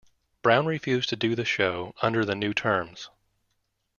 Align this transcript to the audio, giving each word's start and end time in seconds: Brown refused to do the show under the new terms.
Brown 0.41 0.65
refused 0.65 1.09
to 1.09 1.15
do 1.15 1.35
the 1.35 1.45
show 1.45 1.93
under 2.01 2.25
the 2.25 2.33
new 2.33 2.55
terms. 2.55 3.11